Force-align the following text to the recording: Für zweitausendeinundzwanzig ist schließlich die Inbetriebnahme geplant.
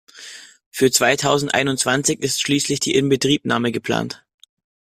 Für 0.71 0.89
zweitausendeinundzwanzig 0.89 2.21
ist 2.23 2.41
schließlich 2.41 2.79
die 2.79 2.95
Inbetriebnahme 2.95 3.71
geplant. 3.71 4.25